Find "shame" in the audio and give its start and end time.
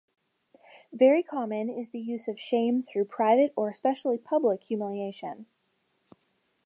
2.39-2.81